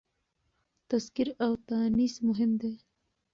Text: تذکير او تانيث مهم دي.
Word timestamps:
تذکير 0.89 1.27
او 1.43 1.51
تانيث 1.67 2.13
مهم 2.29 2.51
دي. 2.61 2.73